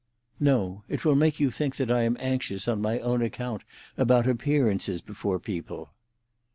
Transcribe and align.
"No; 0.39 0.83
it 0.89 1.05
will 1.05 1.13
make 1.15 1.39
you 1.39 1.51
think 1.51 1.75
that 1.75 1.91
I 1.91 2.01
am 2.01 2.17
anxious 2.19 2.67
on 2.67 2.81
my 2.81 2.97
own 3.01 3.21
account 3.21 3.63
about 3.99 4.25
appearances 4.27 4.99
before 4.99 5.37
people." 5.39 5.91